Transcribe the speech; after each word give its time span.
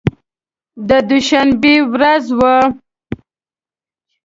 د 0.87 0.89
دوشنبې 1.09 1.75
ورځ 1.93 2.25
وه. 2.39 2.55